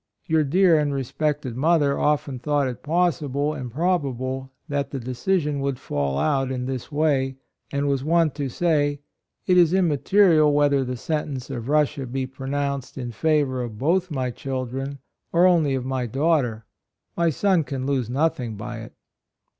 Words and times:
Your 0.25 0.43
dear 0.43 0.79
and 0.79 0.95
respected 0.95 1.55
mother 1.55 1.99
often 1.99 2.39
thought 2.39 2.67
it 2.67 2.81
possible 2.81 3.53
and 3.53 3.71
proba 3.71 4.17
ble 4.17 4.51
that 4.67 4.89
the 4.89 4.99
decision 4.99 5.59
would 5.59 5.77
fall 5.77 6.17
out 6.17 6.49
in 6.51 6.65
this 6.65 6.91
way, 6.91 7.35
and 7.71 7.87
was 7.87 8.03
wont 8.03 8.33
to 8.33 8.49
say, 8.49 9.01
"It 9.45 9.59
is 9.59 9.75
immaterial 9.75 10.53
whether 10.53 10.83
the 10.83 10.97
sen 10.97 11.35
tence 11.35 11.51
of 11.55 11.69
Russia 11.69 12.07
be 12.07 12.25
pronounced 12.25 12.97
in 12.97 13.11
favor 13.11 13.61
of 13.61 13.77
both 13.77 14.09
my 14.09 14.31
children 14.31 14.97
or 15.31 15.45
only 15.45 15.75
of 15.75 15.85
my 15.85 16.07
daughter. 16.07 16.65
My 17.15 17.29
son 17.29 17.63
can 17.63 17.85
lose 17.85 18.09
nothing 18.09 18.55
by 18.55 18.79
it." 18.79 18.93